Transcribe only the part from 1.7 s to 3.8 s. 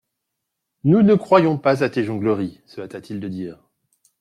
à tes jongleries, se hâta-t-il de dire.